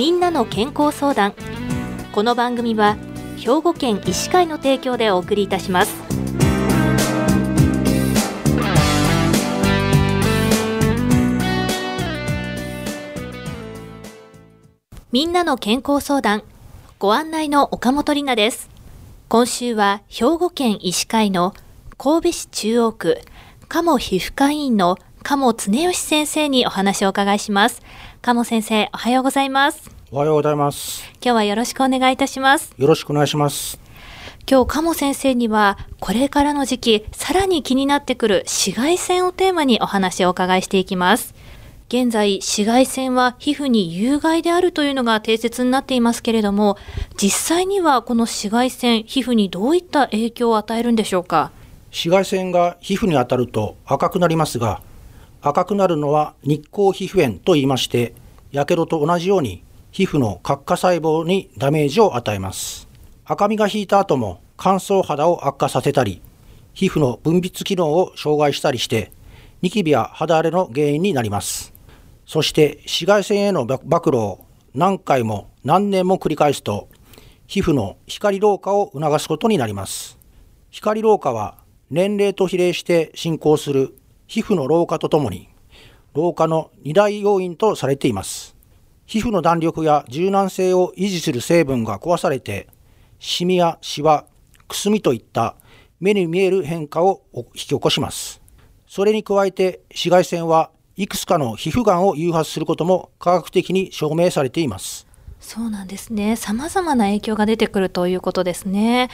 [0.00, 1.34] みんなの健康相談。
[2.12, 2.96] この番組は
[3.36, 5.94] 兵庫県医師会の提供でお送りいたします。
[15.12, 16.44] みんなの健康相談。
[16.98, 18.70] ご案内の岡本里奈です。
[19.28, 21.52] 今週は兵庫県医師会の
[21.98, 23.18] 神戸市中央区
[23.68, 27.82] 鴨皮膚科医院の鴨恒義先生にお話をお伺いします。
[28.22, 29.90] 鴨先生おはようございます。
[30.12, 31.10] おはようございます。
[31.24, 32.74] 今日はよろしくお願いいたします。
[32.76, 33.80] よろしくお願いします。
[34.46, 41.34] 今日鴨先生にはこれからの時期さらに気になってくる紫外線をテーマにお話をお伺いしていきます。
[41.88, 46.76] 現在、紫外線は皮膚に有害であるというのが定説になっていますけれども、
[47.16, 51.52] 実際にはこの紫外線、皮膚にどういった影響を与えるんでしょうか？
[51.88, 54.82] 紫外線が皮膚に当たると赤くなりますが、
[55.42, 58.14] 赤くなるのは日光皮膚炎と言いまして、
[58.52, 62.88] やけどと同じように皮膚の角化細胞にダメージを与えます。
[63.24, 66.22] 赤みが引いた後も乾燥肌を悪化させたり、
[66.74, 69.12] 皮膚の分泌機能を障害したりして、
[69.62, 71.72] ニキビや肌荒れの原因になります。
[72.30, 76.88] そして紫外線への暴露を何回も何年も繰り返すと
[77.48, 80.16] 皮膚の光老化を促すことになります
[80.70, 81.58] 光老化は
[81.90, 83.96] 年齢と比例して進行する
[84.30, 85.48] 皮膚の老化とともに
[86.14, 88.54] 老化の二大要因とされています。
[89.04, 92.68] 皮膚の弾力や柔軟性を維持する成分が壊されて
[93.18, 94.26] シミやシワ
[94.68, 95.56] くすみといった
[95.98, 98.40] 目に見える変化を引き起こします。
[98.86, 105.08] それに加えて紫外線はいくつかの皮膚がんを誘発することも科学的に証明されています。
[105.40, 106.36] そうなんですね。
[106.36, 109.10] 様々な影響が出てくるということですね。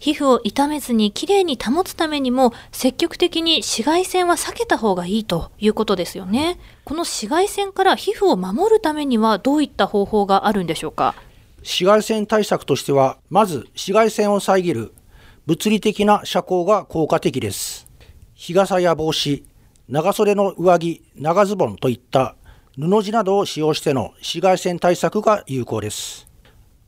[0.00, 6.58] 皮膚を傷めずにきれいに保つためにも積極的に紫外線は避けた方がいいということですよね。
[6.84, 11.14] この紫外線から皮膚を守るためにはどういった方法があるんでしょうか？
[11.58, 14.92] 紫外線対策としてはまず紫外線を遮る
[15.46, 17.88] 物理的な遮光が効果的です。
[18.34, 19.44] 日傘や帽子
[19.88, 22.36] 長袖の上着、長ズボンといった
[22.76, 26.26] 布地などを使用しての紫外線対策が有効です。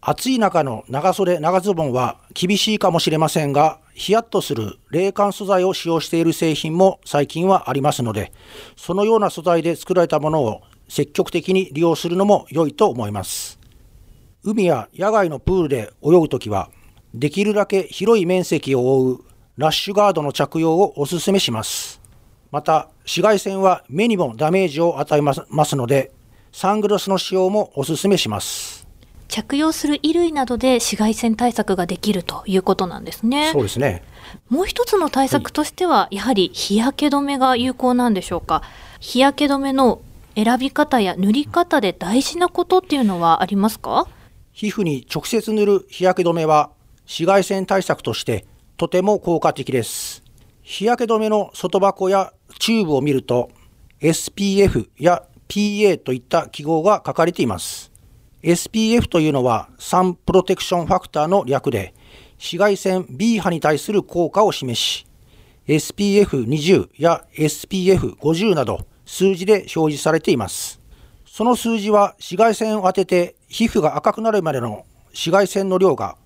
[0.09, 8.33] 暑い中の長袖、長ズボンは厳しいかもしれませんが、ヒヤッとする冷感素材を使用している製品も最近はありますので、
[8.77, 13.59] そのような素材で作られたものを積極的に利用するのも良いと思います。
[14.45, 16.71] 海や野外のプールで泳ぐときは、
[17.13, 19.25] できるだけ広い面積を覆う
[19.57, 22.01] ラッシュガードの着用をお勧めします。
[22.53, 25.35] また紫外線は目にもダメージを与えま
[25.65, 26.13] すので
[26.53, 28.76] サングラスの使用もお勧めします
[29.29, 33.51] 着用する衣類などで紫外線対策ができるということなんですね。
[33.53, 34.03] そうですね。
[34.49, 38.63] もう一つの対策としては、はい、やはり日焼け止めが有効なんでしょうか。
[39.01, 40.01] 日焼け止めの
[40.35, 44.07] 選び方や塗り方で大事なことっていうのはありますか？
[44.53, 46.71] 皮膚に直接塗る日焼け止めは
[47.05, 50.23] 紫外線対策としてとても効果的です。
[50.63, 53.51] 日焼け止めの外箱やチューブを見ると
[54.01, 57.93] SPF や PA といった記号が書かれています。
[58.47, 61.95] SPF というのはサンプロテクションファクターの略で
[62.35, 65.05] 紫外線 B 波に対する効果を示し
[65.67, 70.81] SPF20 や SPF50 など数字で表示されています。
[71.27, 76.17] その数字は紫外線を当てて皮膚が赤くなるまでの紫外線の量が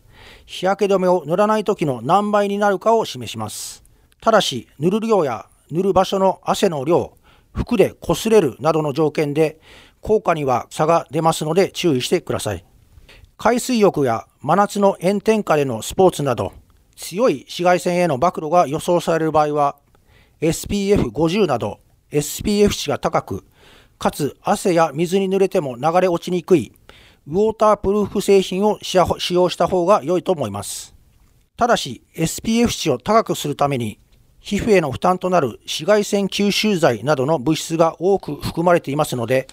[0.45, 3.83] 日焼け止めを塗らない時の何倍になるかを示します。
[4.21, 7.17] ただし塗る量や塗る場所の汗の量、
[7.55, 9.61] 服で擦れるなどの条件で
[10.01, 12.65] 効果には差が出ますので注意してください。
[13.37, 16.53] 海水浴や真夏の炎天下でのスポーツなど
[16.95, 19.77] 強い紫外線への暴露が予想される場合は
[20.43, 23.45] SPF50 など SPF 値が高く
[23.99, 26.73] かつ汗や水に濡れても流れ落ちにくい
[27.27, 28.99] ウォータープルーフ製品を使
[29.35, 30.95] 用した方が良いと思います。
[31.57, 33.99] ただし SPF 値を高くするために
[34.41, 39.47] 皮膚への負担となる紫外線吸収剤などの物質が多く含まれていますので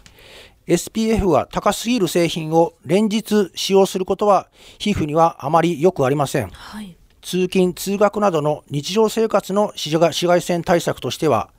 [0.67, 4.49] SPF が高すぎる製品を連日使用することは
[4.79, 11.51] 皮膚にはあまり良くありません、はい、通勤通学などの日常生活の紫外線対策としては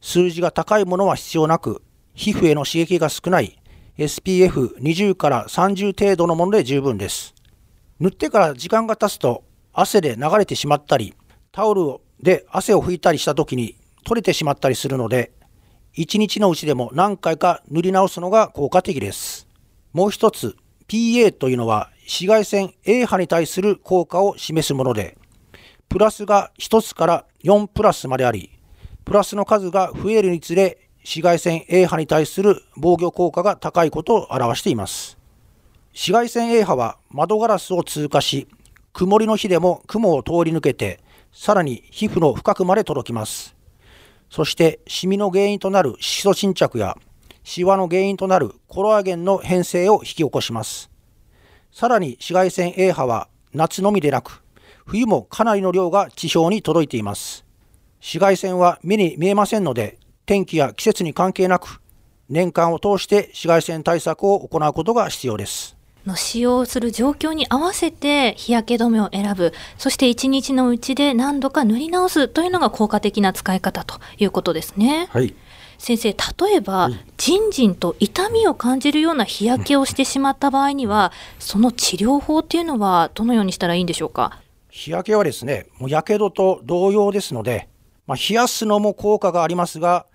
[0.00, 1.82] 数字が高いものは必要なく
[2.14, 3.58] 皮膚への刺激が少ない
[3.98, 7.34] SPF20 から30程度のもので十分です。
[7.98, 9.44] 塗ってから時間が経つと
[9.74, 11.14] 汗で流れてしまったり
[11.52, 15.32] タオルをで汗を拭いたりした時に取れてしまったりするので
[15.96, 19.48] 1日のうちでも何回か塗り直すのが効果的です。
[19.92, 20.56] もう一つ
[20.88, 25.16] PA というのは紫外線 A 波に対する効果を示すもので
[25.88, 28.50] プラスが1つから4プラスまであり
[29.04, 35.18] プラスの数が増えるにつれ紫外線 A 波に対する防御効果が高いことを表しています。
[35.92, 38.48] 紫外線 A 波は窓ガラスを通過し、
[38.92, 41.00] 曇りの日でも雲を通り抜けて、
[41.32, 43.56] さらに皮膚の深くまで届きます。
[44.30, 46.96] そしてシミの原因となる色素沈着や
[47.42, 50.90] シワの原因となるコラーゲンの変性を引き起こします。
[51.72, 54.42] さらに紫外線 A 波は夏のみでなく、
[54.86, 57.44] 冬もかなりの量が地表に届いています。
[58.00, 61.80] 紫外線は目に見えませんので、天気や季節に関係なく、
[62.28, 65.76] 年間を通して紫外線対策を行うことが必要です。
[66.10, 69.52] の使用する状況に合わせて日焼け止めを選ぶ。
[69.78, 75.08] そして1日のうちで何度か塗り直すというのが効果的な使い方ということですね。
[75.10, 75.34] はい。
[75.78, 77.50] 先生例えば、じん。
[77.50, 84.42] じんと痛みを感じるような日焼けをしてしまった場合にはその治療法っていうのはどのようにしたらいいんでしょうか？
[84.68, 87.68] 日焼けはですねもうやけどと同様ですので、
[88.06, 90.06] まあ、冷やすのも効果がありますが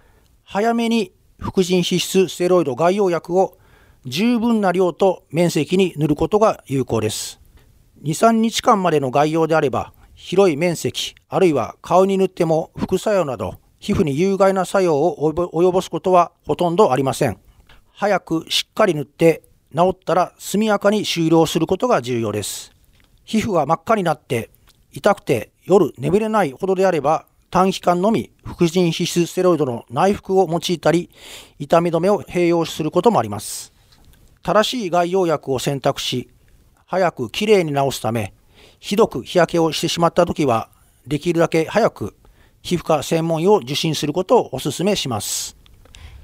[0.43, 3.57] 早めに副腎皮質ステロイド外用薬を
[4.07, 7.41] 十分な量と面積に塗ることが有効です。
[8.03, 17.39] 2、3日間までの外用であれば、広い面積、あるいは顔に塗っても副作用など、皮膚に有害な作用を及ぼすことはほとんどありません。
[17.93, 19.41] 早くしっかり塗って
[19.75, 22.73] 治ったら速やかに終了することが重要です。
[23.23, 24.51] 皮膚が真っ赤になって
[24.91, 31.09] 痛くて夜眠れないほどであれば短期間のみ副腎皮質ステロイドの内服を用いたり
[31.57, 33.74] 痛み止めを併用することもあります。
[34.45, 36.29] 正しい外用薬を選択し、
[36.85, 38.35] 早くきれいに治すため、
[38.79, 40.69] ひどく日焼けをしてしまった時は、
[41.07, 42.15] できるだけ早く
[42.61, 45.57] 皮膚科専門医を受診することをお勧めします。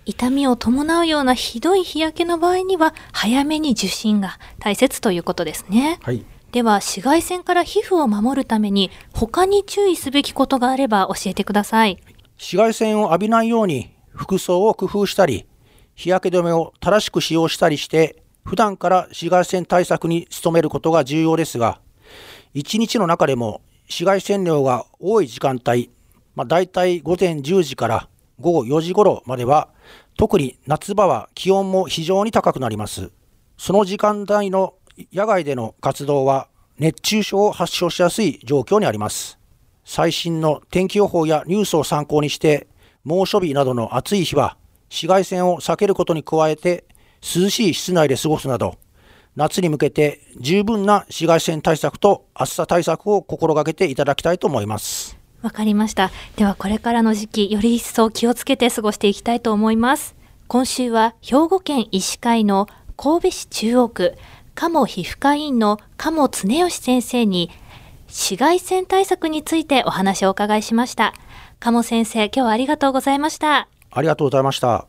[0.05, 5.97] 痛みを伴うようなひどい日焼けの場合には、早めに受診が大切ということですね。
[6.03, 6.23] はい。
[6.51, 11.97] では、紫外線から皮膚を守るために、他に注意すべきことがあれば教えてください。
[12.37, 15.47] 紫外線を浴びないように服装を工夫したり、
[16.01, 21.79] 日焼け止めを正しく使用したりして、普段から紫外線対策に努めることが重要ですが、
[22.55, 25.91] 1日の中でも紫外線量が多い時間帯、
[26.33, 28.09] まあ、大体午前10時から
[28.39, 29.69] 午後4時頃までは、
[30.17, 33.11] 特に夏場は気温も非常に高くなります。
[33.59, 34.73] その時間帯の
[35.13, 36.47] 野外での活動は
[36.79, 39.37] 熱中症を発症しやすい状況にあります。
[39.85, 42.67] 最新の天気予報やニュースを参考にして、
[43.03, 44.57] 猛暑日などの暑い日は
[44.91, 46.83] 紫外線を避けることに加えて
[47.21, 48.75] 涼しい室内で過ごすなど
[49.35, 55.17] 夏に向けて十分な紫外線対策と暑さ対策を心がけていただきたいと思います。
[55.41, 56.11] わかりました。
[56.35, 60.15] ではこれからの時期より一層気をつけて過ごしていきたいと思います。
[60.47, 62.67] 今週は兵庫県医師会の
[62.97, 64.15] 神戸市中央区
[64.53, 67.49] 鴨皮膚科医院の鴨恒義先生に
[68.07, 71.13] 紫外線対策についてお話をお伺いしました。
[71.61, 73.69] 鴨先生、今日はありがとうございました。
[73.91, 74.87] ありがとうございました。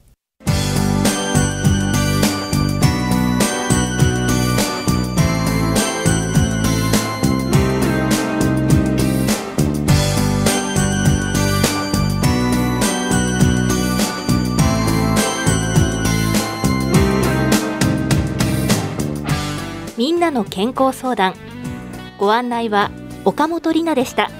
[19.98, 21.34] みんなの健康相談
[22.18, 22.90] ご案内は
[23.24, 24.30] 岡本里奈でした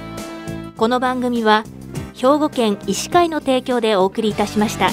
[0.77, 1.63] この番組は
[2.15, 4.91] 兵庫県医師会の提供でお送りいたしました。